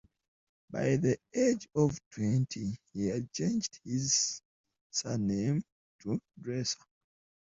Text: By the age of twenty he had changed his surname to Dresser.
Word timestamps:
By 0.71 0.95
the 0.95 1.15
age 1.31 1.67
of 1.75 1.95
twenty 2.09 2.75
he 2.91 3.09
had 3.09 3.31
changed 3.31 3.79
his 3.83 4.41
surname 4.89 5.61
to 5.99 6.19
Dresser. 6.41 6.79